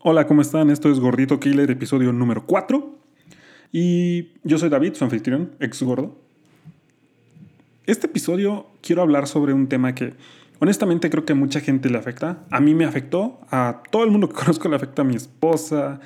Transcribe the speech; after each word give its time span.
Hola, 0.00 0.28
¿cómo 0.28 0.42
están? 0.42 0.70
Esto 0.70 0.92
es 0.92 1.00
Gordito 1.00 1.40
Killer, 1.40 1.68
episodio 1.72 2.12
número 2.12 2.46
4. 2.46 2.94
Y 3.72 4.28
yo 4.44 4.56
soy 4.56 4.68
David, 4.68 4.94
su 4.94 5.02
anfitrión, 5.02 5.56
ex 5.58 5.82
gordo. 5.82 6.16
Este 7.84 8.06
episodio 8.06 8.68
quiero 8.80 9.02
hablar 9.02 9.26
sobre 9.26 9.54
un 9.54 9.68
tema 9.68 9.96
que 9.96 10.14
honestamente 10.60 11.10
creo 11.10 11.24
que 11.24 11.32
a 11.32 11.36
mucha 11.36 11.58
gente 11.58 11.90
le 11.90 11.98
afecta. 11.98 12.44
A 12.52 12.60
mí 12.60 12.76
me 12.76 12.84
afectó, 12.84 13.40
a 13.50 13.82
todo 13.90 14.04
el 14.04 14.12
mundo 14.12 14.28
que 14.28 14.34
conozco 14.40 14.68
le 14.68 14.76
afecta 14.76 15.02
a 15.02 15.04
mi 15.04 15.16
esposa. 15.16 15.98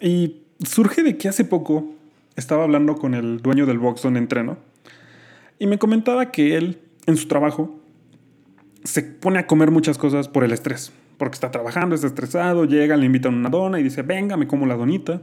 Y 0.00 0.44
surge 0.64 1.02
de 1.02 1.18
que 1.18 1.28
hace 1.28 1.44
poco 1.44 1.92
estaba 2.34 2.64
hablando 2.64 2.94
con 2.94 3.12
el 3.12 3.42
dueño 3.42 3.66
del 3.66 3.78
box 3.78 4.00
donde 4.00 4.20
entreno. 4.20 4.56
Y 5.58 5.66
me 5.66 5.78
comentaba 5.78 6.30
que 6.32 6.56
él, 6.56 6.80
en 7.04 7.18
su 7.18 7.28
trabajo, 7.28 7.78
se 8.84 9.02
pone 9.02 9.38
a 9.38 9.46
comer 9.46 9.70
muchas 9.70 9.98
cosas 9.98 10.28
por 10.28 10.44
el 10.44 10.52
estrés 10.52 10.92
porque 11.18 11.34
está 11.34 11.50
trabajando, 11.50 11.94
está 11.94 12.06
estresado, 12.06 12.64
llega, 12.64 12.96
le 12.96 13.06
invitan 13.06 13.34
una 13.34 13.48
dona 13.48 13.80
y 13.80 13.82
dice, 13.82 14.02
venga, 14.02 14.36
me 14.36 14.46
como 14.46 14.66
la 14.66 14.76
donita. 14.76 15.22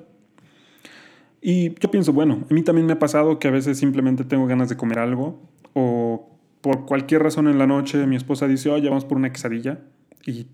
Y 1.41 1.77
yo 1.79 1.91
pienso, 1.91 2.13
bueno, 2.13 2.45
a 2.49 2.53
mí 2.53 2.63
también 2.63 2.87
me 2.87 2.93
ha 2.93 2.99
pasado 2.99 3.37
que 3.37 3.49
a 3.49 3.51
veces 3.51 3.77
simplemente 3.77 4.23
tengo 4.23 4.47
ganas 4.47 4.69
de 4.69 4.77
comer 4.77 4.99
algo 4.99 5.41
o 5.73 6.29
por 6.61 6.85
cualquier 6.85 7.21
razón 7.21 7.49
en 7.49 7.57
la 7.57 7.67
noche 7.67 8.07
mi 8.07 8.15
esposa 8.15 8.47
dice, 8.47 8.69
oye, 8.69 8.87
vamos 8.87 9.03
por 9.03 9.17
una 9.17 9.33
quesadilla. 9.33 9.81
Y 10.25 10.47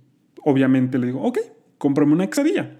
obviamente 0.43 0.97
le 0.97 1.05
digo, 1.07 1.21
ok, 1.21 1.37
cómprame 1.77 2.13
una 2.13 2.27
quesadilla. 2.27 2.77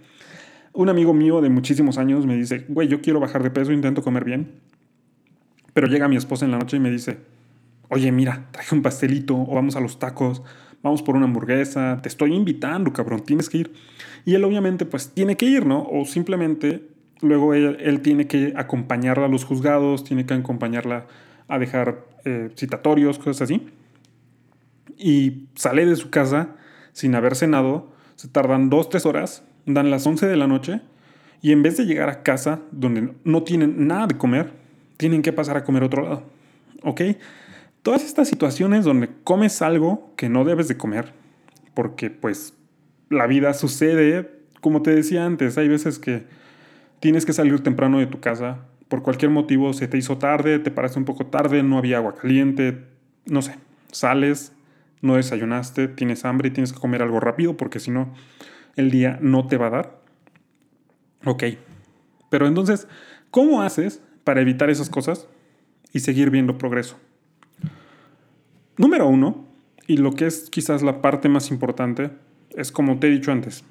Un 0.74 0.90
amigo 0.90 1.14
mío 1.14 1.40
de 1.40 1.50
muchísimos 1.50 2.00
años 2.00 2.26
me 2.26 2.36
dice, 2.36 2.66
güey, 2.68 2.88
yo 2.88 3.02
quiero 3.02 3.20
bajar 3.20 3.44
de 3.44 3.52
peso, 3.52 3.72
intento 3.72 4.02
comer 4.02 4.26
bien. 4.26 4.54
Pero 5.74 5.86
llega 5.86 6.08
mi 6.08 6.16
esposa 6.16 6.46
en 6.46 6.52
la 6.52 6.58
noche 6.58 6.78
y 6.78 6.80
me 6.80 6.90
dice, 6.90 7.20
oye, 7.90 8.12
mira, 8.12 8.48
traje 8.52 8.74
un 8.74 8.82
pastelito 8.82 9.36
o 9.36 9.54
vamos 9.54 9.76
a 9.76 9.80
los 9.80 10.00
tacos 10.00 10.42
vamos 10.82 11.02
por 11.02 11.16
una 11.16 11.26
hamburguesa, 11.26 12.00
te 12.02 12.10
estoy 12.10 12.34
invitando, 12.34 12.94
cabrón, 12.94 13.22
tienes 13.22 13.50
que 13.50 13.60
ir. 13.60 13.74
Y 14.26 14.36
él 14.36 14.44
obviamente 14.44 14.86
pues 14.86 15.10
tiene 15.10 15.38
que 15.38 15.46
ir, 15.46 15.66
¿no? 15.66 15.88
O 15.90 16.06
simplemente 16.06 16.88
luego 17.22 17.54
él, 17.54 18.02
tiene 18.02 18.28
que 18.28 18.54
acompañarla 18.56 19.26
a 19.26 19.30
los 19.30 19.44
juzgados, 19.44 20.04
tiene 20.04 20.26
que 20.26 20.34
acompañarla 20.34 21.06
a 21.48 21.60
dejar 21.60 22.06
eh, 22.26 22.50
citatorios, 22.56 23.18
cosas 23.18 23.42
así. 23.44 23.68
Y 24.98 25.48
sale 25.56 25.86
de 25.86 25.96
su 25.96 26.10
casa 26.10 26.56
sin 26.94 27.16
haber 27.16 27.36
cenado, 27.36 27.92
se 28.16 28.28
tardan 28.28 28.70
dos, 28.70 28.90
tres 28.90 29.06
horas, 29.06 29.44
dan 29.66 29.92
las 29.92 30.06
11 30.06 30.28
de 30.28 30.36
la 30.36 30.48
noche 30.48 30.82
y 31.42 31.52
en 31.52 31.64
vez 31.64 31.78
de 31.78 31.86
llegar 31.86 32.10
a 32.10 32.24
casa 32.24 32.60
donde 32.72 33.14
no 33.24 33.44
tienen 33.44 33.88
nada 33.88 34.08
de 34.08 34.18
comer, 34.18 34.52
tienen 34.98 35.22
que 35.22 35.32
pasar 35.32 35.56
a 35.58 35.64
comer 35.64 35.84
otro 35.84 36.04
lado. 36.04 36.24
¿Ok? 36.84 37.02
Todas 37.84 38.04
estas 38.04 38.28
situaciones 38.28 38.86
donde 38.86 39.10
comes 39.24 39.62
algo 39.62 40.14
que 40.18 40.30
no 40.30 40.44
debes 40.44 40.68
de 40.68 40.78
comer, 40.78 41.14
porque 41.74 42.10
pues 42.10 42.54
la 43.10 43.26
vida 43.26 43.54
sucede, 43.54 44.30
como 44.62 44.82
te 44.82 44.94
decía 44.94 45.26
antes, 45.26 45.58
hay 45.58 45.68
veces 45.68 45.98
que 45.98 46.26
tienes 47.00 47.26
que 47.26 47.34
salir 47.34 47.62
temprano 47.64 48.00
de 48.00 48.08
tu 48.08 48.20
casa, 48.20 48.66
por 48.90 49.04
cualquier 49.04 49.32
motivo 49.32 49.72
se 49.74 49.88
te 49.88 49.98
hizo 49.98 50.18
tarde, 50.18 50.60
te 50.60 50.72
paraste 50.72 51.00
un 51.00 51.06
poco 51.06 51.28
tarde, 51.28 51.64
no 51.64 51.78
había 51.78 51.98
agua 51.98 52.16
caliente, 52.16 52.86
no 53.26 53.42
sé, 53.42 53.56
sales, 53.92 54.52
no 55.02 55.16
desayunaste, 55.16 55.88
tienes 55.88 56.26
hambre 56.26 56.50
y 56.50 56.52
tienes 56.52 56.74
que 56.74 56.80
comer 56.80 57.02
algo 57.02 57.20
rápido 57.20 57.56
porque 57.56 57.80
si 57.80 57.92
no, 57.92 58.14
el 58.76 58.92
día 58.92 59.20
no 59.22 59.48
te 59.48 59.58
va 59.58 59.68
a 59.68 59.70
dar. 59.70 60.00
Ok, 61.26 61.44
pero 62.30 62.48
entonces, 62.48 62.88
¿cómo 63.32 63.62
haces 63.62 64.02
para 64.24 64.42
evitar 64.42 64.70
esas 64.70 64.90
cosas 64.90 65.28
y 65.94 66.00
seguir 66.00 66.30
viendo 66.30 66.58
progreso? 66.58 66.98
Número 68.80 69.10
uno, 69.10 69.44
y 69.88 69.98
lo 69.98 70.14
que 70.14 70.26
es 70.26 70.50
quizás 70.50 70.84
la 70.84 71.02
parte 71.02 71.28
más 71.28 71.52
importante, 71.52 72.12
es 72.56 72.72
como 72.72 72.98
te 72.98 73.08
he 73.08 73.10
dicho 73.10 73.30
antes. 73.30 73.66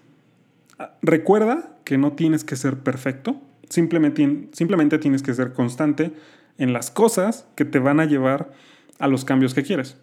Recuerda 1.01 1.79
que 1.85 1.97
no 1.97 2.13
tienes 2.13 2.45
que 2.45 2.57
ser 2.57 2.81
perfecto, 2.81 3.41
simplemente, 3.71 4.49
simplemente 4.53 4.99
tienes 4.99 5.23
que 5.23 5.33
ser 5.33 5.55
constante 5.55 6.13
en 6.59 6.75
las 6.75 6.91
cosas 6.91 7.47
que 7.55 7.65
te 7.65 7.79
van 7.79 8.01
a 8.01 8.05
llevar 8.05 8.53
a 8.99 9.09
los 9.09 9.25
cambios 9.25 9.55
que 9.55 9.63
quieres. 9.63 9.97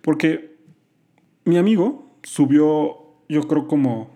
Porque 0.00 0.54
mi 1.44 1.58
amigo 1.58 2.08
subió, 2.22 2.98
yo 3.28 3.48
creo, 3.48 3.66
como 3.66 4.10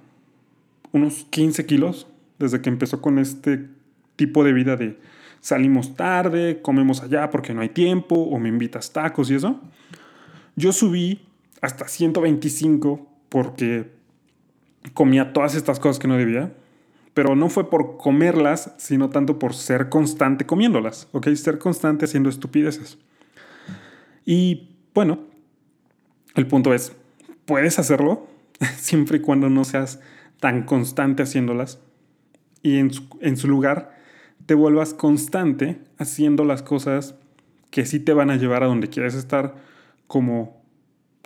unos 0.92 1.26
15 1.30 1.66
kilos 1.66 2.06
desde 2.38 2.62
que 2.62 2.68
empezó 2.68 3.02
con 3.02 3.18
este 3.18 3.66
tipo 4.14 4.44
de 4.44 4.52
vida 4.52 4.76
de 4.76 4.96
salimos 5.40 5.96
tarde, 5.96 6.62
comemos 6.62 7.02
allá 7.02 7.30
porque 7.30 7.52
no 7.52 7.62
hay 7.62 7.70
tiempo, 7.70 8.14
o 8.14 8.38
me 8.38 8.48
invitas 8.48 8.92
tacos 8.92 9.28
y 9.32 9.34
eso. 9.34 9.60
Yo 10.60 10.74
subí 10.74 11.22
hasta 11.62 11.88
125 11.88 13.08
porque 13.30 13.90
comía 14.92 15.32
todas 15.32 15.54
estas 15.54 15.80
cosas 15.80 15.98
que 15.98 16.06
no 16.06 16.18
debía, 16.18 16.52
pero 17.14 17.34
no 17.34 17.48
fue 17.48 17.70
por 17.70 17.96
comerlas, 17.96 18.74
sino 18.76 19.08
tanto 19.08 19.38
por 19.38 19.54
ser 19.54 19.88
constante 19.88 20.44
comiéndolas, 20.44 21.08
¿ok? 21.12 21.28
Ser 21.28 21.58
constante 21.58 22.04
haciendo 22.04 22.28
estupideces. 22.28 22.98
Y 24.26 24.76
bueno, 24.92 25.20
el 26.34 26.46
punto 26.46 26.74
es, 26.74 26.92
puedes 27.46 27.78
hacerlo 27.78 28.28
siempre 28.76 29.16
y 29.16 29.20
cuando 29.20 29.48
no 29.48 29.64
seas 29.64 30.00
tan 30.40 30.64
constante 30.64 31.22
haciéndolas 31.22 31.78
y 32.62 32.76
en 32.76 32.92
su, 32.92 33.08
en 33.22 33.38
su 33.38 33.48
lugar 33.48 33.96
te 34.44 34.52
vuelvas 34.52 34.92
constante 34.92 35.80
haciendo 35.96 36.44
las 36.44 36.62
cosas 36.62 37.14
que 37.70 37.86
sí 37.86 37.98
te 37.98 38.12
van 38.12 38.30
a 38.30 38.36
llevar 38.36 38.62
a 38.62 38.66
donde 38.66 38.88
quieres 38.88 39.14
estar 39.14 39.70
como 40.10 40.60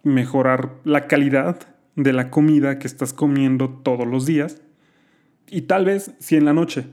mejorar 0.02 0.74
la 0.84 1.06
calidad 1.06 1.58
de 1.96 2.12
la 2.12 2.28
comida 2.28 2.78
que 2.78 2.86
estás 2.86 3.14
comiendo 3.14 3.70
todos 3.70 4.06
los 4.06 4.26
días. 4.26 4.60
Y 5.48 5.62
tal 5.62 5.86
vez 5.86 6.10
si 6.18 6.36
en 6.36 6.44
la 6.44 6.52
noche, 6.52 6.84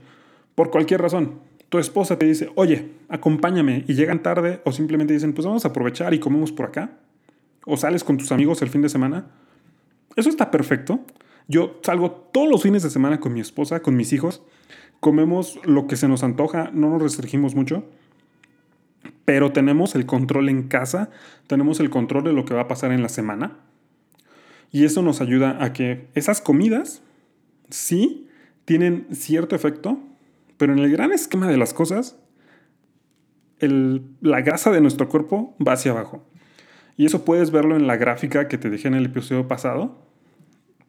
por 0.54 0.70
cualquier 0.70 1.02
razón, 1.02 1.40
tu 1.68 1.78
esposa 1.78 2.18
te 2.18 2.24
dice, 2.24 2.48
oye, 2.54 2.92
acompáñame 3.10 3.84
y 3.86 3.92
llegan 3.92 4.22
tarde 4.22 4.62
o 4.64 4.72
simplemente 4.72 5.12
dicen, 5.12 5.34
pues 5.34 5.44
vamos 5.46 5.66
a 5.66 5.68
aprovechar 5.68 6.14
y 6.14 6.18
comemos 6.18 6.50
por 6.50 6.64
acá, 6.64 6.92
o 7.66 7.76
sales 7.76 8.04
con 8.04 8.16
tus 8.16 8.32
amigos 8.32 8.62
el 8.62 8.70
fin 8.70 8.80
de 8.80 8.88
semana, 8.88 9.26
eso 10.16 10.30
está 10.30 10.50
perfecto. 10.50 11.00
Yo 11.46 11.78
salgo 11.82 12.10
todos 12.32 12.48
los 12.48 12.62
fines 12.62 12.82
de 12.82 12.88
semana 12.88 13.20
con 13.20 13.34
mi 13.34 13.40
esposa, 13.40 13.82
con 13.82 13.96
mis 13.96 14.14
hijos, 14.14 14.42
comemos 15.00 15.60
lo 15.66 15.86
que 15.86 15.96
se 15.96 16.08
nos 16.08 16.22
antoja, 16.22 16.70
no 16.72 16.88
nos 16.88 17.02
restringimos 17.02 17.54
mucho 17.54 17.84
pero 19.32 19.50
tenemos 19.50 19.94
el 19.94 20.04
control 20.04 20.50
en 20.50 20.64
casa, 20.64 21.08
tenemos 21.46 21.80
el 21.80 21.88
control 21.88 22.24
de 22.24 22.34
lo 22.34 22.44
que 22.44 22.52
va 22.52 22.60
a 22.60 22.68
pasar 22.68 22.92
en 22.92 23.00
la 23.00 23.08
semana. 23.08 23.56
Y 24.70 24.84
eso 24.84 25.00
nos 25.00 25.22
ayuda 25.22 25.64
a 25.64 25.72
que 25.72 26.10
esas 26.14 26.42
comidas, 26.42 27.02
sí, 27.70 28.28
tienen 28.66 29.06
cierto 29.10 29.56
efecto, 29.56 29.98
pero 30.58 30.74
en 30.74 30.80
el 30.80 30.92
gran 30.92 31.12
esquema 31.12 31.48
de 31.48 31.56
las 31.56 31.72
cosas, 31.72 32.18
la 33.58 34.42
grasa 34.42 34.70
de 34.70 34.82
nuestro 34.82 35.08
cuerpo 35.08 35.56
va 35.66 35.72
hacia 35.72 35.92
abajo. 35.92 36.22
Y 36.98 37.06
eso 37.06 37.24
puedes 37.24 37.50
verlo 37.50 37.74
en 37.74 37.86
la 37.86 37.96
gráfica 37.96 38.48
que 38.48 38.58
te 38.58 38.68
dejé 38.68 38.88
en 38.88 38.94
el 38.96 39.06
episodio 39.06 39.48
pasado. 39.48 39.96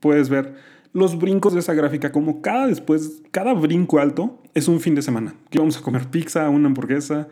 Puedes 0.01 0.27
ver 0.27 0.55
los 0.91 1.17
brincos 1.17 1.53
de 1.53 1.61
esa 1.61 1.75
gráfica, 1.75 2.11
como 2.11 2.41
cada 2.41 2.67
después, 2.67 3.21
cada 3.31 3.53
brinco 3.53 3.99
alto 3.99 4.41
es 4.53 4.67
un 4.67 4.81
fin 4.81 4.95
de 4.95 5.01
semana. 5.01 5.33
Que 5.49 5.59
vamos 5.59 5.77
a 5.77 5.81
comer 5.81 6.07
pizza, 6.09 6.49
una 6.49 6.67
hamburguesa, 6.67 7.29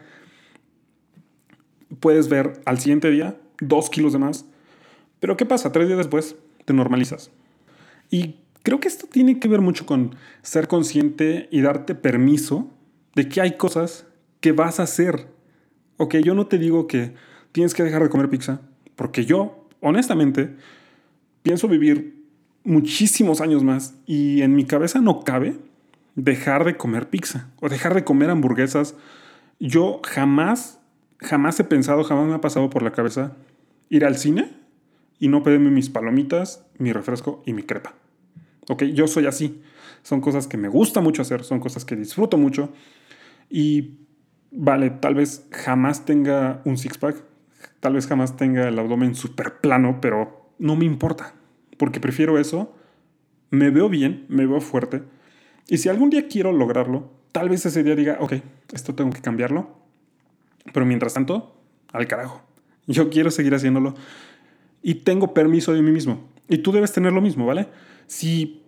puedes 2.00 2.29
ver 2.29 2.62
al 2.66 2.79
siguiente 2.79 3.09
día 3.09 3.38
dos 3.59 3.90
kilos 3.90 4.13
de 4.13 4.19
más. 4.19 4.46
Pero 5.19 5.38
¿qué 5.38 5.46
pasa? 5.46 5.72
Tres 5.72 5.88
días 5.88 5.97
después 5.97 6.35
te 6.66 6.74
normalizas. 6.74 7.31
Y 8.09 8.35
creo 8.63 8.79
que 8.79 8.88
esto 8.88 9.07
tiene 9.07 9.40
que 9.40 9.47
ver 9.47 9.62
mucho 9.62 9.85
con 9.85 10.16
ser 10.41 10.68
consciente 10.68 11.47
y 11.51 11.62
darte 11.62 11.96
permiso 11.96 12.69
de 13.16 13.28
que 13.28 13.41
hay 13.41 13.57
cosas 13.57 14.06
que 14.40 14.51
vas 14.51 14.80
a 14.80 14.84
hacer. 14.84 15.28
Ok, 15.97 16.16
yo 16.18 16.34
no 16.34 16.47
te 16.47 16.57
digo 16.57 16.88
que 16.88 17.13
tienes 17.51 17.74
que 17.74 17.84
dejar 17.84 18.03
de 18.03 18.09
comer 18.09 18.30
pizza, 18.30 18.62
porque 18.96 19.25
yo, 19.25 19.68
honestamente, 19.81 20.56
pienso 21.44 21.68
vivir 21.68 22.22
muchísimos 22.63 23.41
años 23.41 23.63
más 23.63 23.96
y 24.06 24.41
en 24.41 24.56
mi 24.56 24.66
cabeza 24.66 25.01
no 25.01 25.21
cabe 25.21 25.57
dejar 26.15 26.65
de 26.65 26.77
comer 26.77 27.10
pizza 27.10 27.50
o 27.60 27.69
dejar 27.69 27.94
de 27.94 28.04
comer 28.04 28.30
hamburguesas. 28.30 28.95
Yo 29.60 30.01
jamás 30.04 30.81
jamás 31.21 31.59
he 31.59 31.63
pensado, 31.63 32.03
jamás 32.03 32.27
me 32.27 32.33
ha 32.33 32.41
pasado 32.41 32.69
por 32.69 32.81
la 32.83 32.91
cabeza 32.91 33.38
ir 33.89 34.06
al 34.06 34.18
cine 34.18 34.51
y 35.19 35.27
no 35.27 35.44
pedirme 35.44 35.69
mis 35.69 35.89
palomitas, 35.89 36.65
mi 36.77 36.91
refresco 36.91 37.44
y 37.45 37.53
mi 37.53 37.63
crepa. 37.63 37.94
Ok, 38.68 38.83
yo 38.85 39.07
soy 39.07 39.27
así. 39.27 39.62
Son 40.01 40.19
cosas 40.19 40.47
que 40.47 40.57
me 40.57 40.68
gusta 40.68 41.00
mucho 41.00 41.21
hacer, 41.21 41.44
son 41.44 41.59
cosas 41.59 41.85
que 41.85 41.95
disfruto 41.95 42.38
mucho. 42.38 42.69
Y 43.50 44.00
vale, 44.51 44.89
tal 44.89 45.13
vez 45.13 45.47
jamás 45.51 46.06
tenga 46.06 46.62
un 46.65 46.77
six-pack, 46.77 47.24
tal 47.79 47.94
vez 47.94 48.07
jamás 48.07 48.35
tenga 48.35 48.67
el 48.67 48.79
abdomen 48.79 49.13
súper 49.13 49.59
plano, 49.59 50.00
pero 50.01 50.53
no 50.57 50.75
me 50.75 50.85
importa, 50.85 51.35
porque 51.77 52.00
prefiero 52.00 52.39
eso. 52.39 52.75
Me 53.51 53.69
veo 53.69 53.89
bien, 53.89 54.25
me 54.29 54.47
veo 54.47 54.62
fuerte. 54.62 55.03
Y 55.67 55.77
si 55.77 55.89
algún 55.89 56.09
día 56.09 56.27
quiero 56.27 56.51
lograrlo, 56.51 57.12
tal 57.31 57.50
vez 57.50 57.65
ese 57.65 57.83
día 57.83 57.95
diga, 57.95 58.17
ok, 58.21 58.33
esto 58.74 58.95
tengo 58.95 59.12
que 59.12 59.21
cambiarlo 59.21 59.81
pero 60.73 60.85
mientras 60.85 61.13
tanto, 61.13 61.56
al 61.91 62.07
carajo. 62.07 62.41
Yo 62.88 63.09
quiero 63.09 63.31
seguir 63.31 63.53
haciéndolo 63.53 63.95
y 64.81 64.95
tengo 64.95 65.33
permiso 65.33 65.73
de 65.73 65.81
mí 65.81 65.91
mismo. 65.91 66.27
Y 66.47 66.59
tú 66.59 66.71
debes 66.71 66.91
tener 66.91 67.13
lo 67.13 67.21
mismo, 67.21 67.45
¿vale? 67.45 67.68
Si 68.07 68.62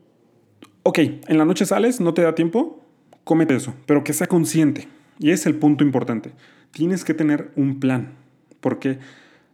ok, 0.83 0.99
en 0.99 1.37
la 1.37 1.45
noche 1.45 1.65
sales, 1.65 1.99
no 1.99 2.13
te 2.13 2.21
da 2.21 2.35
tiempo, 2.35 2.81
cómete 3.23 3.55
eso, 3.55 3.73
pero 3.85 4.03
que 4.03 4.13
sea 4.13 4.27
consciente. 4.27 4.87
Y 5.17 5.31
es 5.31 5.45
el 5.45 5.55
punto 5.55 5.83
importante. 5.83 6.31
Tienes 6.71 7.03
que 7.03 7.13
tener 7.13 7.51
un 7.55 7.79
plan, 7.79 8.13
porque 8.59 8.99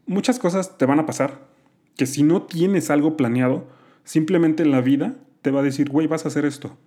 muchas 0.08 0.40
cosas 0.40 0.78
te 0.78 0.86
van 0.86 1.00
a 1.00 1.06
pasar 1.06 1.48
que 1.96 2.06
si 2.06 2.24
no 2.24 2.44
tienes 2.44 2.90
algo 2.90 3.18
planeado, 3.18 3.68
simplemente 4.04 4.66
la 4.66 4.82
vida 4.82 5.16
te 5.42 5.52
va 5.52 5.60
a 5.60 5.64
decir, 5.64 5.90
güey, 5.90 6.08
vas 6.08 6.26
a 6.26 6.30
hacer 6.30 6.46
esto. 6.46 6.78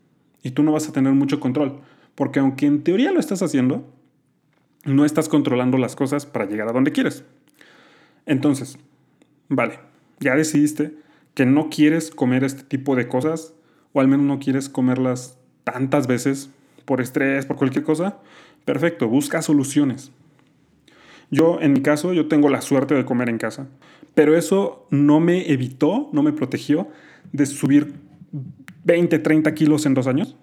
Y 0.42 0.50
tú 0.50 0.62
no 0.62 0.72
vas 0.72 0.88
a 0.88 0.92
tener 0.92 1.12
mucho 1.12 1.38
control. 1.38 1.80
Porque 2.14 2.40
aunque 2.40 2.66
en 2.66 2.82
teoría 2.82 3.12
lo 3.12 3.20
estás 3.20 3.42
haciendo, 3.42 3.86
no 4.84 5.04
estás 5.04 5.28
controlando 5.28 5.78
las 5.78 5.96
cosas 5.96 6.26
para 6.26 6.46
llegar 6.46 6.68
a 6.68 6.72
donde 6.72 6.92
quieres. 6.92 7.24
Entonces, 8.26 8.78
vale, 9.48 9.78
ya 10.20 10.34
decidiste 10.36 10.94
que 11.34 11.46
no 11.46 11.70
quieres 11.70 12.10
comer 12.10 12.44
este 12.44 12.62
tipo 12.62 12.96
de 12.96 13.08
cosas, 13.08 13.54
o 13.92 14.00
al 14.00 14.08
menos 14.08 14.26
no 14.26 14.38
quieres 14.38 14.68
comerlas 14.68 15.38
tantas 15.64 16.06
veces 16.06 16.50
por 16.84 17.00
estrés, 17.00 17.46
por 17.46 17.56
cualquier 17.56 17.84
cosa. 17.84 18.18
Perfecto, 18.64 19.08
busca 19.08 19.42
soluciones. 19.42 20.12
Yo, 21.30 21.58
en 21.60 21.72
mi 21.72 21.80
caso, 21.80 22.12
yo 22.12 22.28
tengo 22.28 22.48
la 22.50 22.60
suerte 22.60 22.94
de 22.94 23.04
comer 23.04 23.28
en 23.30 23.38
casa, 23.38 23.66
pero 24.14 24.36
eso 24.36 24.86
no 24.90 25.18
me 25.18 25.50
evitó, 25.50 26.10
no 26.12 26.22
me 26.22 26.32
protegió 26.32 26.88
de 27.32 27.46
subir 27.46 27.94
20, 28.84 29.18
30 29.18 29.54
kilos 29.54 29.86
en 29.86 29.94
dos 29.94 30.06
años. 30.06 30.36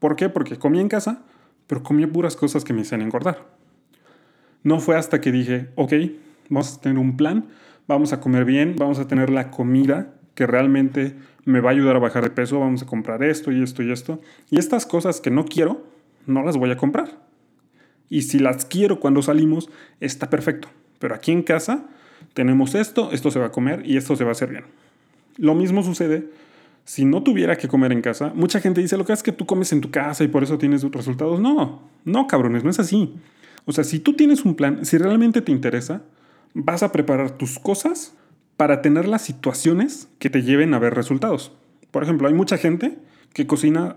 ¿Por 0.00 0.16
qué? 0.16 0.28
Porque 0.28 0.58
comí 0.58 0.80
en 0.80 0.88
casa, 0.88 1.22
pero 1.66 1.82
comía 1.82 2.08
puras 2.10 2.34
cosas 2.34 2.64
que 2.64 2.72
me 2.72 2.82
hacían 2.82 3.02
engordar. 3.02 3.46
No 4.64 4.80
fue 4.80 4.96
hasta 4.96 5.20
que 5.20 5.30
dije, 5.30 5.68
ok, 5.76 5.92
vamos 6.48 6.76
a 6.76 6.80
tener 6.80 6.98
un 6.98 7.16
plan, 7.16 7.46
vamos 7.86 8.12
a 8.12 8.20
comer 8.20 8.44
bien, 8.44 8.74
vamos 8.76 8.98
a 8.98 9.06
tener 9.06 9.30
la 9.30 9.50
comida 9.50 10.14
que 10.34 10.46
realmente 10.46 11.14
me 11.44 11.60
va 11.60 11.70
a 11.70 11.72
ayudar 11.72 11.96
a 11.96 12.00
bajar 12.00 12.24
de 12.24 12.30
peso, 12.30 12.58
vamos 12.58 12.82
a 12.82 12.86
comprar 12.86 13.22
esto 13.22 13.52
y 13.52 13.62
esto 13.62 13.82
y 13.82 13.92
esto. 13.92 14.20
Y 14.50 14.58
estas 14.58 14.86
cosas 14.86 15.20
que 15.20 15.30
no 15.30 15.44
quiero, 15.44 15.86
no 16.26 16.42
las 16.42 16.56
voy 16.56 16.70
a 16.70 16.76
comprar. 16.76 17.20
Y 18.08 18.22
si 18.22 18.38
las 18.38 18.64
quiero 18.64 19.00
cuando 19.00 19.22
salimos, 19.22 19.68
está 20.00 20.30
perfecto. 20.30 20.68
Pero 20.98 21.14
aquí 21.14 21.30
en 21.32 21.42
casa 21.42 21.84
tenemos 22.32 22.74
esto, 22.74 23.12
esto 23.12 23.30
se 23.30 23.38
va 23.38 23.46
a 23.46 23.52
comer 23.52 23.82
y 23.84 23.96
esto 23.96 24.16
se 24.16 24.24
va 24.24 24.30
a 24.30 24.32
hacer 24.32 24.48
bien. 24.48 24.64
Lo 25.36 25.54
mismo 25.54 25.82
sucede 25.82 26.28
si 26.84 27.04
no 27.04 27.22
tuviera 27.22 27.56
que 27.56 27.68
comer 27.68 27.92
en 27.92 28.00
casa. 28.00 28.32
Mucha 28.34 28.60
gente 28.60 28.80
dice, 28.80 28.96
lo 28.96 29.04
que 29.04 29.12
es 29.12 29.22
que 29.22 29.32
tú 29.32 29.46
comes 29.46 29.72
en 29.72 29.80
tu 29.80 29.90
casa 29.90 30.24
y 30.24 30.28
por 30.28 30.42
eso 30.42 30.58
tienes 30.58 30.82
resultados. 30.82 31.40
No, 31.40 31.82
no, 32.04 32.26
cabrones, 32.26 32.64
no 32.64 32.70
es 32.70 32.78
así. 32.78 33.14
O 33.64 33.72
sea, 33.72 33.84
si 33.84 33.98
tú 33.98 34.14
tienes 34.14 34.44
un 34.44 34.54
plan, 34.54 34.84
si 34.84 34.98
realmente 34.98 35.40
te 35.40 35.52
interesa, 35.52 36.02
vas 36.54 36.82
a 36.82 36.92
preparar 36.92 37.32
tus 37.32 37.58
cosas 37.58 38.14
para 38.56 38.82
tener 38.82 39.08
las 39.08 39.22
situaciones 39.22 40.08
que 40.18 40.30
te 40.30 40.42
lleven 40.42 40.74
a 40.74 40.78
ver 40.78 40.94
resultados. 40.94 41.52
Por 41.90 42.02
ejemplo, 42.02 42.28
hay 42.28 42.34
mucha 42.34 42.58
gente 42.58 42.98
que 43.32 43.46
cocina 43.46 43.96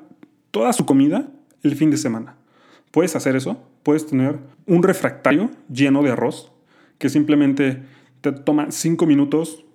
toda 0.52 0.74
su 0.74 0.86
comida 0.86 1.30
el 1.64 1.76
fin 1.76 1.92
de 1.92 1.98
semana. 1.98 2.36
Puedes 2.92 3.16
hacer 3.16 3.36
eso, 3.36 3.64
puedes 3.84 4.08
tener 4.08 4.40
un 4.66 4.84
refractario 4.84 5.52
lleno 5.72 6.02
de 6.02 6.12
arroz 6.12 6.52
que 6.98 7.10
simplemente 7.10 7.84
te 8.22 8.32
toma 8.32 8.72
cinco 8.72 9.06
minutos 9.06 9.66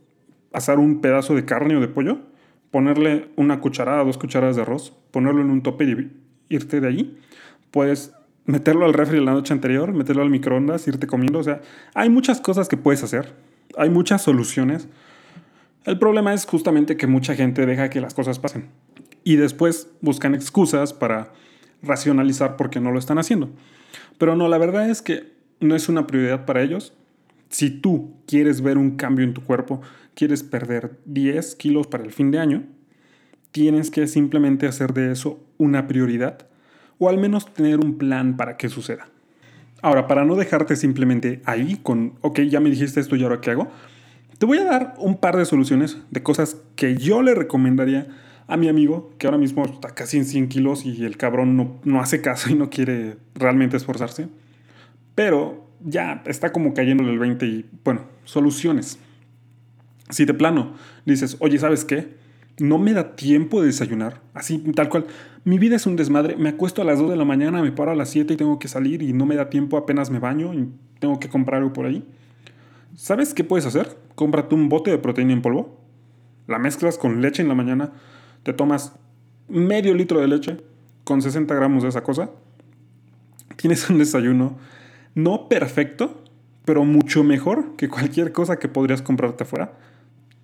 asar 0.52 0.78
un 0.78 1.00
pedazo 1.00 1.34
de 1.34 1.44
carne 1.44 1.76
o 1.76 1.80
de 1.80 1.88
pollo, 1.88 2.18
ponerle 2.70 3.28
una 3.36 3.60
cucharada, 3.60 4.04
dos 4.04 4.18
cucharadas 4.18 4.56
de 4.56 4.62
arroz, 4.62 4.92
ponerlo 5.10 5.40
en 5.40 5.50
un 5.50 5.62
tope 5.62 5.84
y 5.84 6.10
irte 6.48 6.80
de 6.80 6.88
ahí. 6.88 7.18
Puedes 7.70 8.12
meterlo 8.44 8.84
al 8.84 8.92
refri 8.92 9.20
la 9.20 9.32
noche 9.32 9.52
anterior, 9.52 9.92
meterlo 9.92 10.22
al 10.22 10.30
microondas, 10.30 10.86
irte 10.88 11.06
comiendo. 11.06 11.38
O 11.38 11.44
sea, 11.44 11.60
hay 11.94 12.08
muchas 12.08 12.40
cosas 12.40 12.68
que 12.68 12.76
puedes 12.76 13.02
hacer 13.02 13.34
hay 13.76 13.90
muchas 13.90 14.22
soluciones. 14.22 14.88
El 15.84 15.98
problema 15.98 16.32
es 16.32 16.46
justamente 16.46 16.96
que 16.96 17.06
mucha 17.06 17.34
gente 17.34 17.66
deja 17.66 17.90
que 17.90 18.00
las 18.00 18.14
cosas 18.14 18.38
pasen 18.38 18.68
y 19.24 19.36
después 19.36 19.88
buscan 20.00 20.34
excusas 20.34 20.92
para 20.92 21.32
racionalizar 21.82 22.56
por 22.56 22.70
qué 22.70 22.80
no 22.80 22.92
lo 22.92 22.98
están 22.98 23.18
haciendo. 23.18 23.50
Pero 24.18 24.36
no, 24.36 24.48
la 24.48 24.58
verdad 24.58 24.88
es 24.88 25.02
que 25.02 25.32
no 25.60 25.74
es 25.74 25.88
una 25.88 26.06
prioridad 26.06 26.44
para 26.44 26.62
ellos. 26.62 26.92
Si 27.48 27.70
tú 27.70 28.14
quieres 28.26 28.62
ver 28.62 28.78
un 28.78 28.96
cambio 28.96 29.24
en 29.24 29.34
tu 29.34 29.42
cuerpo, 29.42 29.80
quieres 30.14 30.42
perder 30.42 30.98
10 31.06 31.56
kilos 31.56 31.86
para 31.86 32.04
el 32.04 32.12
fin 32.12 32.30
de 32.30 32.38
año, 32.38 32.64
tienes 33.50 33.90
que 33.90 34.06
simplemente 34.06 34.66
hacer 34.66 34.94
de 34.94 35.12
eso 35.12 35.40
una 35.58 35.86
prioridad 35.86 36.46
o 37.02 37.08
al 37.08 37.18
menos 37.18 37.52
tener 37.52 37.80
un 37.80 37.98
plan 37.98 38.36
para 38.36 38.56
que 38.56 38.68
suceda. 38.68 39.08
Ahora, 39.82 40.06
para 40.06 40.24
no 40.24 40.36
dejarte 40.36 40.76
simplemente 40.76 41.42
ahí 41.46 41.80
con, 41.82 42.12
ok, 42.20 42.42
ya 42.42 42.60
me 42.60 42.70
dijiste 42.70 43.00
esto 43.00 43.16
y 43.16 43.24
ahora 43.24 43.40
qué 43.40 43.50
hago, 43.50 43.68
te 44.38 44.46
voy 44.46 44.58
a 44.58 44.64
dar 44.64 44.94
un 44.98 45.16
par 45.16 45.36
de 45.36 45.44
soluciones 45.44 45.98
de 46.12 46.22
cosas 46.22 46.58
que 46.76 46.96
yo 46.96 47.22
le 47.22 47.34
recomendaría 47.34 48.06
a 48.46 48.56
mi 48.56 48.68
amigo, 48.68 49.12
que 49.18 49.26
ahora 49.26 49.36
mismo 49.36 49.64
está 49.64 49.88
casi 49.96 50.16
en 50.16 50.26
100 50.26 50.48
kilos 50.48 50.86
y 50.86 51.04
el 51.04 51.16
cabrón 51.16 51.56
no, 51.56 51.80
no 51.82 52.00
hace 52.00 52.20
caso 52.20 52.50
y 52.50 52.54
no 52.54 52.70
quiere 52.70 53.16
realmente 53.34 53.76
esforzarse, 53.76 54.28
pero 55.16 55.66
ya 55.84 56.22
está 56.26 56.52
como 56.52 56.72
cayendo 56.72 57.02
el 57.02 57.18
20 57.18 57.46
y, 57.46 57.68
bueno, 57.82 58.02
soluciones. 58.22 59.00
Si 60.08 60.24
de 60.24 60.34
plano 60.34 60.74
dices, 61.04 61.36
oye, 61.40 61.58
¿sabes 61.58 61.84
qué? 61.84 62.21
No 62.58 62.78
me 62.78 62.92
da 62.92 63.16
tiempo 63.16 63.60
de 63.60 63.66
desayunar, 63.68 64.20
así 64.34 64.58
tal 64.74 64.88
cual. 64.88 65.06
Mi 65.44 65.58
vida 65.58 65.76
es 65.76 65.86
un 65.86 65.96
desmadre, 65.96 66.36
me 66.36 66.50
acuesto 66.50 66.82
a 66.82 66.84
las 66.84 66.98
2 66.98 67.10
de 67.10 67.16
la 67.16 67.24
mañana, 67.24 67.62
me 67.62 67.72
paro 67.72 67.90
a 67.90 67.96
las 67.96 68.10
7 68.10 68.34
y 68.34 68.36
tengo 68.36 68.58
que 68.58 68.68
salir 68.68 69.02
y 69.02 69.12
no 69.12 69.26
me 69.26 69.34
da 69.34 69.50
tiempo, 69.50 69.76
apenas 69.76 70.10
me 70.10 70.20
baño 70.20 70.54
y 70.54 70.68
tengo 71.00 71.18
que 71.18 71.28
comprar 71.28 71.62
algo 71.62 71.72
por 71.72 71.86
ahí. 71.86 72.06
¿Sabes 72.94 73.34
qué 73.34 73.42
puedes 73.42 73.66
hacer? 73.66 73.96
Cómprate 74.14 74.54
un 74.54 74.68
bote 74.68 74.90
de 74.90 74.98
proteína 74.98 75.32
en 75.32 75.42
polvo, 75.42 75.78
la 76.46 76.58
mezclas 76.58 76.98
con 76.98 77.20
leche 77.20 77.42
en 77.42 77.48
la 77.48 77.54
mañana, 77.54 77.92
te 78.44 78.52
tomas 78.52 78.94
medio 79.48 79.94
litro 79.94 80.20
de 80.20 80.28
leche 80.28 80.58
con 81.04 81.22
60 81.22 81.52
gramos 81.54 81.82
de 81.82 81.88
esa 81.88 82.02
cosa, 82.02 82.30
tienes 83.56 83.88
un 83.90 83.98
desayuno 83.98 84.58
no 85.14 85.48
perfecto, 85.48 86.22
pero 86.64 86.84
mucho 86.84 87.24
mejor 87.24 87.76
que 87.76 87.88
cualquier 87.88 88.32
cosa 88.32 88.58
que 88.58 88.68
podrías 88.68 89.02
comprarte 89.02 89.44
afuera 89.44 89.72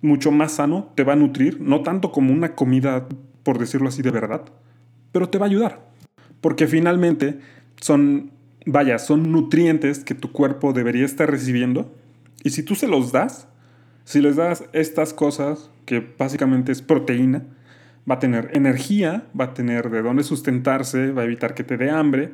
mucho 0.01 0.31
más 0.31 0.53
sano, 0.53 0.91
te 0.95 1.03
va 1.03 1.13
a 1.13 1.17
nutrir, 1.17 1.59
no 1.61 1.81
tanto 1.83 2.11
como 2.11 2.33
una 2.33 2.55
comida, 2.55 3.07
por 3.43 3.59
decirlo 3.59 3.89
así, 3.89 4.01
de 4.01 4.11
verdad, 4.11 4.43
pero 5.11 5.29
te 5.29 5.37
va 5.37 5.45
a 5.45 5.49
ayudar. 5.49 5.89
Porque 6.41 6.67
finalmente 6.67 7.39
son, 7.81 8.31
vaya, 8.65 8.97
son 8.99 9.31
nutrientes 9.31 10.03
que 10.03 10.15
tu 10.15 10.31
cuerpo 10.31 10.73
debería 10.73 11.05
estar 11.05 11.29
recibiendo. 11.29 11.93
Y 12.43 12.51
si 12.51 12.63
tú 12.63 12.75
se 12.75 12.87
los 12.87 13.11
das, 13.11 13.47
si 14.05 14.21
les 14.21 14.37
das 14.37 14.63
estas 14.73 15.13
cosas, 15.13 15.69
que 15.85 15.99
básicamente 16.17 16.71
es 16.71 16.81
proteína, 16.81 17.43
va 18.09 18.15
a 18.15 18.19
tener 18.19 18.49
energía, 18.53 19.25
va 19.39 19.45
a 19.45 19.53
tener 19.53 19.89
de 19.89 20.01
dónde 20.01 20.23
sustentarse, 20.23 21.11
va 21.11 21.23
a 21.23 21.25
evitar 21.25 21.53
que 21.53 21.63
te 21.63 21.77
dé 21.77 21.89
hambre 21.89 22.33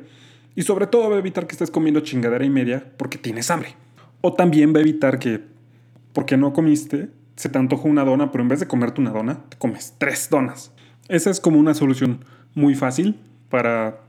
y 0.54 0.62
sobre 0.62 0.86
todo 0.86 1.10
va 1.10 1.16
a 1.16 1.18
evitar 1.18 1.46
que 1.46 1.52
estés 1.52 1.70
comiendo 1.70 2.00
chingadera 2.00 2.44
y 2.44 2.50
media 2.50 2.92
porque 2.96 3.18
tienes 3.18 3.50
hambre. 3.50 3.74
O 4.22 4.32
también 4.32 4.74
va 4.74 4.78
a 4.78 4.82
evitar 4.82 5.18
que, 5.18 5.42
porque 6.12 6.36
no 6.36 6.52
comiste, 6.52 7.10
se 7.36 7.48
te 7.48 7.58
antoja 7.58 7.88
una 7.88 8.04
dona, 8.04 8.32
pero 8.32 8.42
en 8.42 8.48
vez 8.48 8.60
de 8.60 8.66
comerte 8.66 9.00
una 9.00 9.10
dona, 9.10 9.44
te 9.48 9.56
comes 9.58 9.94
tres 9.98 10.28
donas. 10.30 10.72
Esa 11.08 11.30
es 11.30 11.40
como 11.40 11.58
una 11.58 11.74
solución 11.74 12.24
muy 12.54 12.74
fácil 12.74 13.20
para 13.48 14.00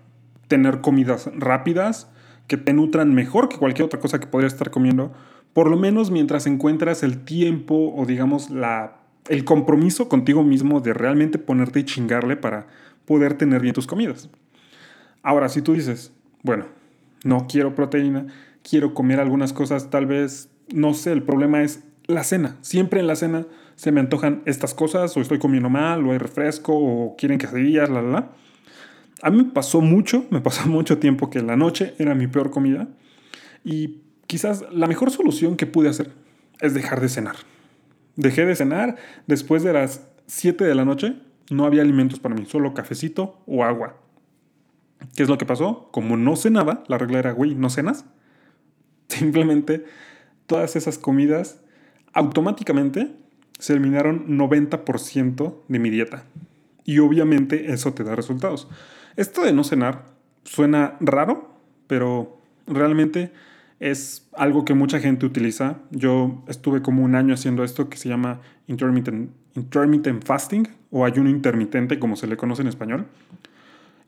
tener 0.47 0.81
comidas 0.81 1.29
rápidas 1.35 2.09
que 2.47 2.57
te 2.57 2.73
nutran 2.73 3.13
mejor 3.13 3.49
que 3.49 3.57
cualquier 3.57 3.85
otra 3.85 3.99
cosa 3.99 4.19
que 4.19 4.27
podrías 4.27 4.53
estar 4.53 4.71
comiendo, 4.71 5.11
por 5.53 5.69
lo 5.69 5.77
menos 5.77 6.11
mientras 6.11 6.47
encuentras 6.47 7.03
el 7.03 7.23
tiempo 7.25 7.93
o 7.95 8.05
digamos 8.05 8.49
la, 8.49 8.97
el 9.27 9.43
compromiso 9.43 10.07
contigo 10.07 10.43
mismo 10.43 10.79
de 10.79 10.93
realmente 10.93 11.37
ponerte 11.37 11.81
y 11.81 11.83
chingarle 11.83 12.37
para 12.37 12.67
poder 13.05 13.33
tener 13.33 13.61
bien 13.61 13.73
tus 13.73 13.87
comidas. 13.87 14.29
Ahora, 15.21 15.49
si 15.49 15.61
tú 15.61 15.73
dices, 15.73 16.13
bueno, 16.43 16.65
no 17.25 17.47
quiero 17.49 17.75
proteína, 17.75 18.27
quiero 18.63 18.93
comer 18.93 19.19
algunas 19.19 19.51
cosas, 19.51 19.89
tal 19.89 20.05
vez, 20.05 20.49
no 20.73 20.93
sé, 20.93 21.11
el 21.11 21.23
problema 21.23 21.63
es 21.63 21.83
la 22.07 22.23
cena. 22.23 22.57
Siempre 22.61 22.99
en 22.99 23.07
la 23.07 23.15
cena 23.15 23.45
se 23.75 23.91
me 23.91 23.99
antojan 23.99 24.41
estas 24.45 24.73
cosas, 24.73 25.15
o 25.15 25.21
estoy 25.21 25.39
comiendo 25.39 25.69
mal, 25.69 26.05
o 26.05 26.11
hay 26.11 26.17
refresco, 26.17 26.73
o 26.75 27.15
quieren 27.15 27.37
quesadillas, 27.37 27.89
la, 27.89 28.01
la, 28.01 28.09
la. 28.09 28.31
A 29.21 29.29
mí 29.29 29.43
pasó 29.43 29.81
mucho, 29.81 30.25
me 30.29 30.41
pasó 30.41 30.67
mucho 30.69 30.97
tiempo 30.97 31.29
que 31.29 31.41
la 31.41 31.55
noche 31.55 31.93
era 31.99 32.15
mi 32.15 32.27
peor 32.27 32.49
comida. 32.49 32.87
Y 33.63 34.01
quizás 34.27 34.65
la 34.71 34.87
mejor 34.87 35.11
solución 35.11 35.57
que 35.57 35.65
pude 35.65 35.89
hacer 35.89 36.11
es 36.61 36.73
dejar 36.73 37.01
de 37.01 37.09
cenar. 37.09 37.35
Dejé 38.15 38.45
de 38.45 38.55
cenar 38.55 38.95
después 39.27 39.63
de 39.63 39.73
las 39.73 40.07
7 40.27 40.63
de 40.63 40.75
la 40.75 40.85
noche. 40.85 41.15
No 41.49 41.65
había 41.65 41.81
alimentos 41.81 42.19
para 42.19 42.35
mí, 42.35 42.45
solo 42.45 42.73
cafecito 42.73 43.41
o 43.45 43.63
agua. 43.63 43.97
¿Qué 45.15 45.23
es 45.23 45.29
lo 45.29 45.37
que 45.37 45.45
pasó? 45.45 45.89
Como 45.91 46.17
no 46.17 46.35
cenaba, 46.35 46.83
la 46.87 46.97
regla 46.97 47.19
era, 47.19 47.31
güey, 47.31 47.55
no 47.55 47.69
cenas. 47.69 48.05
Simplemente 49.07 49.85
todas 50.47 50.75
esas 50.75 50.97
comidas 50.97 51.61
automáticamente 52.17 53.11
se 53.59 53.73
eliminaron 53.73 54.39
90% 54.39 55.55
de 55.67 55.79
mi 55.79 55.91
dieta. 55.91 56.23
Y 56.83 56.97
obviamente 56.99 57.71
eso 57.71 57.93
te 57.93 58.03
da 58.03 58.15
resultados. 58.15 58.67
Esto 59.15 59.43
de 59.43 59.53
no 59.53 59.63
cenar 59.63 60.05
suena 60.43 60.97
raro, 60.99 61.59
pero 61.87 62.39
realmente 62.65 63.31
Es 63.79 64.27
algo 64.33 64.65
que 64.65 64.73
mucha 64.73 64.99
gente 64.99 65.25
utiliza. 65.25 65.77
Yo 65.91 66.43
estuve 66.47 66.81
como 66.81 67.03
un 67.03 67.15
año 67.15 67.33
haciendo 67.33 67.63
esto 67.63 67.89
que 67.89 67.97
se 67.97 68.09
llama 68.09 68.41
intermittent, 68.67 69.29
intermittent 69.55 70.25
fasting 70.25 70.67
o 70.89 71.05
ayuno 71.05 71.29
intermitente, 71.29 71.99
como 71.99 72.15
se 72.15 72.27
le 72.27 72.37
conoce 72.37 72.63
en 72.63 72.69
español. 72.69 73.05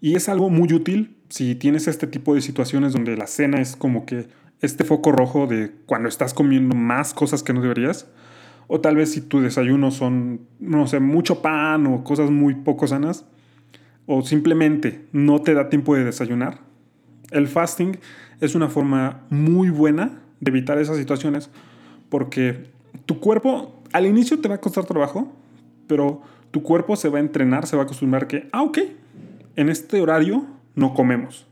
Y 0.02 0.16
es 0.16 0.28
algo 0.30 0.50
muy 0.50 0.74
útil 0.74 1.16
si 1.30 1.54
tienes 1.56 1.88
este 1.88 2.08
tipo 2.08 2.34
de 2.34 2.42
situaciones 2.42 2.94
donde 2.94 3.16
la 3.16 3.28
cena 3.28 3.62
es 3.62 3.76
como 3.76 4.06
que 4.06 4.28
este 4.62 4.84
foco 4.84 5.12
rojo 5.12 5.48
de 5.48 5.72
cuando 5.86 6.10
estás 6.10 6.34
comiendo 6.34 6.76
más 6.76 7.14
cosas 7.14 7.44
que 7.44 7.54
no 7.54 7.62
deberías. 7.62 8.08
O 8.68 8.82
tal 8.82 8.96
vez 8.96 9.12
si 9.12 9.22
tu 9.22 9.42
desayuno 9.42 9.92
son, 9.92 10.42
no 10.60 10.86
sé, 10.88 11.00
mucho 11.00 11.42
pan 11.42 11.88
o 11.88 12.04
cosas 12.04 12.30
muy 12.30 12.56
poco 12.56 12.88
sanas. 12.88 13.26
O 14.06 14.22
simplemente 14.22 15.06
no 15.12 15.42
te 15.42 15.54
da 15.54 15.70
tiempo 15.70 15.96
de 15.96 16.04
desayunar. 16.04 16.60
El 17.32 17.48
fasting 17.48 17.98
es 18.42 18.56
una 18.56 18.70
forma 18.70 19.22
muy 19.30 19.70
buena 19.70 20.20
de 20.40 20.50
evitar 20.52 20.78
esas 20.78 20.98
situaciones 20.98 21.50
porque 22.10 22.70
tu 23.06 23.20
cuerpo 23.20 23.82
al 23.94 24.06
inicio 24.06 24.40
te 24.40 24.50
va 24.50 24.56
a 24.56 24.62
costar 24.62 24.86
trabajo, 24.86 25.32
pero 25.88 26.22
tu 26.52 26.64
cuerpo 26.64 26.96
se 26.96 27.10
va 27.10 27.18
a 27.18 27.22
entrenar, 27.22 27.68
se 27.68 27.76
va 27.76 27.84
a 27.84 27.86
acostumbrar 27.86 28.28
que, 28.28 28.50
ah, 28.52 28.64
ok, 28.64 28.80
en 29.56 29.70
este 29.70 30.02
horario 30.02 30.46
no 30.76 30.94
comemos. 30.94 31.49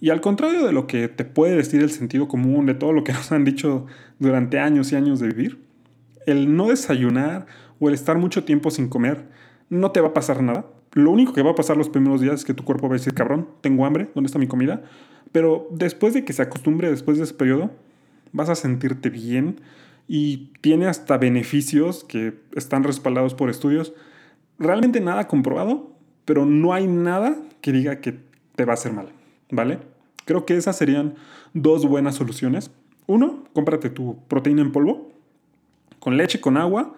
Y 0.00 0.10
al 0.10 0.20
contrario 0.20 0.66
de 0.66 0.72
lo 0.72 0.86
que 0.86 1.08
te 1.08 1.24
puede 1.24 1.56
decir 1.56 1.82
el 1.82 1.90
sentido 1.90 2.26
común 2.26 2.66
de 2.66 2.74
todo 2.74 2.92
lo 2.92 3.04
que 3.04 3.12
nos 3.14 3.30
han 3.32 3.44
dicho 3.44 3.86
durante 4.18 4.58
años 4.58 4.92
y 4.92 4.96
años 4.96 5.20
de 5.20 5.28
vivir, 5.28 5.58
el 6.26 6.56
no 6.56 6.68
desayunar 6.68 7.46
o 7.78 7.88
el 7.88 7.94
estar 7.94 8.18
mucho 8.18 8.44
tiempo 8.44 8.70
sin 8.70 8.88
comer 8.88 9.26
no 9.68 9.90
te 9.90 10.00
va 10.00 10.08
a 10.08 10.14
pasar 10.14 10.42
nada. 10.42 10.66
Lo 10.92 11.10
único 11.10 11.32
que 11.32 11.42
va 11.42 11.52
a 11.52 11.54
pasar 11.54 11.76
los 11.76 11.88
primeros 11.88 12.20
días 12.20 12.34
es 12.34 12.44
que 12.44 12.54
tu 12.54 12.64
cuerpo 12.64 12.88
va 12.88 12.94
a 12.94 12.98
decir, 12.98 13.14
cabrón, 13.14 13.48
tengo 13.60 13.86
hambre, 13.86 14.10
¿dónde 14.14 14.26
está 14.26 14.38
mi 14.38 14.48
comida? 14.48 14.82
Pero 15.32 15.68
después 15.70 16.14
de 16.14 16.24
que 16.24 16.32
se 16.32 16.42
acostumbre, 16.42 16.90
después 16.90 17.18
de 17.18 17.24
ese 17.24 17.34
periodo, 17.34 17.70
vas 18.32 18.48
a 18.48 18.56
sentirte 18.56 19.08
bien 19.08 19.60
y 20.08 20.50
tiene 20.60 20.86
hasta 20.86 21.16
beneficios 21.18 22.02
que 22.02 22.34
están 22.56 22.82
respaldados 22.82 23.34
por 23.34 23.48
estudios. 23.48 23.92
Realmente 24.58 25.00
nada 25.00 25.28
comprobado, 25.28 25.92
pero 26.24 26.44
no 26.44 26.74
hay 26.74 26.88
nada 26.88 27.36
que 27.60 27.70
diga 27.70 28.00
que 28.00 28.18
te 28.56 28.64
va 28.64 28.72
a 28.72 28.74
hacer 28.74 28.92
mal, 28.92 29.10
¿vale? 29.50 29.78
Creo 30.30 30.46
que 30.46 30.56
esas 30.56 30.76
serían 30.76 31.16
dos 31.54 31.84
buenas 31.84 32.14
soluciones. 32.14 32.70
Uno, 33.08 33.42
cómprate 33.52 33.90
tu 33.90 34.16
proteína 34.28 34.62
en 34.62 34.70
polvo, 34.70 35.10
con 35.98 36.16
leche, 36.16 36.40
con 36.40 36.56
agua, 36.56 36.94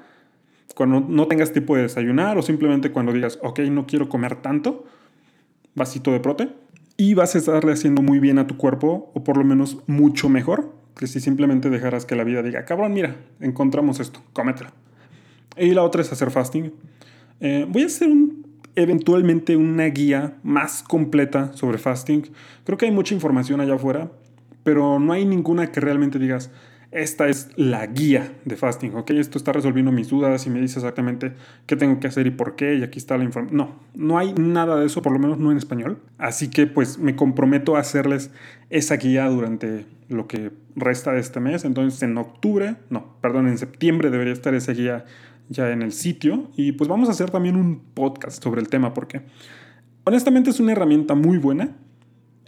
cuando 0.75 1.01
no 1.01 1.27
tengas 1.29 1.51
tiempo 1.51 1.75
de 1.75 1.85
desayunar 1.85 2.37
o 2.37 2.43
simplemente 2.43 2.93
cuando 2.93 3.11
digas, 3.11 3.39
ok, 3.41 3.61
no 3.61 3.87
quiero 3.87 4.11
comer 4.11 4.37
tanto, 4.43 4.85
vasito 5.75 6.13
de 6.13 6.21
prote, 6.21 6.51
y 6.99 7.15
vas 7.15 7.35
a 7.35 7.39
estarle 7.39 7.73
haciendo 7.73 8.03
muy 8.03 8.19
bien 8.19 8.39
a 8.39 8.47
tu 8.47 8.59
cuerpo, 8.59 9.11
o 9.15 9.25
por 9.25 9.39
lo 9.39 9.45
menos 9.45 9.79
mucho 9.87 10.29
mejor, 10.29 10.71
que 10.95 11.07
si 11.07 11.19
simplemente 11.19 11.71
dejaras 11.71 12.05
que 12.05 12.17
la 12.17 12.25
vida 12.25 12.43
diga, 12.43 12.67
cabrón, 12.67 12.93
mira, 12.93 13.17
encontramos 13.41 13.99
esto, 13.99 14.21
cómetelo. 14.35 14.69
Y 15.57 15.71
la 15.71 15.85
otra 15.85 16.03
es 16.03 16.13
hacer 16.13 16.31
fasting. 16.31 16.71
Eh, 17.41 17.65
voy 17.67 17.85
a 17.85 17.87
hacer 17.87 18.09
un, 18.09 18.42
eventualmente 18.75 19.57
una 19.57 19.87
guía 19.87 20.37
más 20.43 20.83
completa 20.83 21.53
sobre 21.55 21.79
fasting. 21.79 22.23
Creo 22.65 22.79
que 22.79 22.87
hay 22.87 22.93
mucha 22.93 23.15
información 23.15 23.61
allá 23.61 23.75
afuera, 23.75 24.11
pero 24.63 24.99
no 24.99 25.13
hay 25.13 25.25
ninguna 25.25 25.73
que 25.73 25.81
realmente 25.81 26.19
digas, 26.19 26.51
esta 26.93 27.29
es 27.29 27.49
la 27.57 27.87
guía 27.87 28.35
de 28.45 28.55
fasting, 28.55 28.95
¿ok? 28.95 29.13
Esto 29.13 29.39
está 29.39 29.53
resolviendo 29.53 29.91
mis 29.93 30.11
dudas 30.11 30.47
y 30.47 30.51
me 30.51 30.61
dice 30.61 30.79
exactamente 30.79 31.33
qué 31.67 31.75
tengo 31.75 31.99
que 32.01 32.07
hacer 32.07 32.27
y 32.27 32.31
por 32.31 32.55
qué, 32.55 32.75
y 32.75 32.83
aquí 32.83 32.99
está 32.99 33.17
la 33.17 33.25
información. 33.25 33.57
No, 33.57 33.81
no 33.95 34.19
hay 34.19 34.35
nada 34.35 34.77
de 34.77 34.85
eso, 34.85 35.01
por 35.01 35.13
lo 35.13 35.19
menos 35.19 35.39
no 35.39 35.51
en 35.51 35.57
español. 35.57 35.99
Así 36.19 36.49
que 36.49 36.67
pues 36.67 36.99
me 36.99 37.17
comprometo 37.17 37.77
a 37.77 37.81
hacerles 37.81 38.31
esa 38.69 38.97
guía 38.97 39.27
durante 39.29 39.87
lo 40.11 40.29
que 40.29 40.53
resta 40.77 41.13
de 41.13 41.21
este 41.21 41.41
mes. 41.41 41.65
Entonces 41.65 42.03
en 42.03 42.19
octubre, 42.19 42.77
no, 42.91 43.17
perdón, 43.23 43.49
en 43.49 43.57
septiembre 43.57 44.11
debería 44.11 44.35
estar 44.35 44.55
esa 44.55 44.73
guía 44.73 45.07
ya 45.53 45.71
en 45.71 45.83
el 45.83 45.93
sitio. 45.93 46.51
Y 46.57 46.73
pues 46.73 46.89
vamos 46.89 47.09
a 47.09 47.13
hacer 47.13 47.31
también 47.31 47.57
un 47.57 47.81
podcast 47.95 48.43
sobre 48.43 48.61
el 48.61 48.69
tema 48.69 48.95
porque 48.95 49.23
honestamente 50.05 50.51
es 50.51 50.61
una 50.61 50.73
herramienta 50.73 51.15
muy 51.15 51.39
buena. 51.39 51.77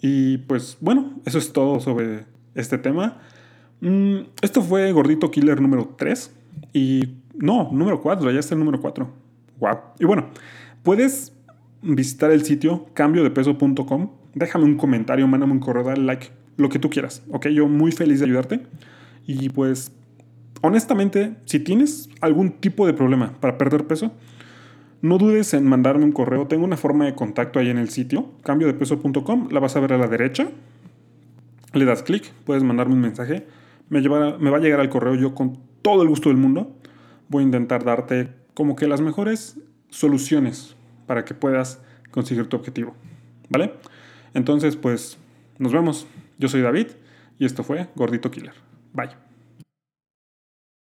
Y 0.00 0.38
pues 0.38 0.76
bueno, 0.80 1.14
eso 1.24 1.38
es 1.38 1.52
todo 1.52 1.80
sobre 1.80 2.26
este 2.54 2.78
tema. 2.78 3.20
Mm, 3.80 4.20
esto 4.42 4.62
fue 4.62 4.92
Gordito 4.92 5.30
Killer 5.30 5.60
número 5.60 5.94
3. 5.96 6.32
Y 6.72 7.16
no, 7.34 7.70
número 7.72 8.00
4, 8.00 8.30
ya 8.30 8.40
está 8.40 8.54
el 8.54 8.60
número 8.60 8.80
4. 8.80 9.08
Wow. 9.60 9.76
Y 9.98 10.04
bueno, 10.04 10.30
puedes 10.82 11.32
visitar 11.82 12.30
el 12.30 12.44
sitio 12.44 12.86
cambiodepeso.com. 12.94 14.10
Déjame 14.34 14.64
un 14.64 14.76
comentario, 14.76 15.28
mándame 15.28 15.52
un 15.52 15.60
correo, 15.60 15.84
dale 15.84 16.02
like, 16.02 16.28
lo 16.56 16.68
que 16.68 16.78
tú 16.78 16.90
quieras. 16.90 17.22
Ok, 17.30 17.48
yo 17.48 17.68
muy 17.68 17.92
feliz 17.92 18.20
de 18.20 18.26
ayudarte. 18.26 18.60
Y 19.26 19.48
pues, 19.48 19.92
honestamente, 20.66 21.36
si 21.44 21.60
tienes 21.60 22.08
algún 22.20 22.52
tipo 22.52 22.86
de 22.86 22.94
problema 22.94 23.34
para 23.40 23.58
perder 23.58 23.86
peso, 23.86 24.12
no 25.02 25.18
dudes 25.18 25.54
en 25.54 25.66
mandarme 25.66 26.04
un 26.04 26.12
correo. 26.12 26.46
Tengo 26.46 26.64
una 26.64 26.76
forma 26.76 27.04
de 27.04 27.14
contacto 27.14 27.58
ahí 27.58 27.68
en 27.68 27.78
el 27.78 27.90
sitio, 27.90 28.32
cambiodepeso.com. 28.42 29.48
La 29.50 29.60
vas 29.60 29.76
a 29.76 29.80
ver 29.80 29.92
a 29.92 29.98
la 29.98 30.08
derecha. 30.08 30.48
Le 31.72 31.84
das 31.84 32.02
clic, 32.02 32.32
puedes 32.44 32.62
mandarme 32.62 32.94
un 32.94 33.00
mensaje 33.00 33.46
me, 33.88 34.00
me 34.00 34.50
va 34.50 34.56
a 34.56 34.60
llegar 34.60 34.80
al 34.80 34.88
correo 34.88 35.14
yo 35.14 35.34
con 35.34 35.58
todo 35.82 36.02
el 36.02 36.08
gusto 36.08 36.28
del 36.28 36.38
mundo. 36.38 36.76
Voy 37.28 37.42
a 37.42 37.46
intentar 37.46 37.84
darte 37.84 38.28
como 38.54 38.76
que 38.76 38.86
las 38.86 39.00
mejores 39.00 39.58
soluciones 39.90 40.76
para 41.06 41.24
que 41.24 41.34
puedas 41.34 41.80
conseguir 42.10 42.46
tu 42.48 42.56
objetivo. 42.56 42.94
¿Vale? 43.48 43.74
Entonces, 44.34 44.76
pues 44.76 45.18
nos 45.58 45.72
vemos. 45.72 46.06
Yo 46.38 46.48
soy 46.48 46.62
David 46.62 46.88
y 47.38 47.44
esto 47.44 47.62
fue 47.62 47.88
Gordito 47.94 48.30
Killer. 48.30 48.54
Bye. 48.92 49.23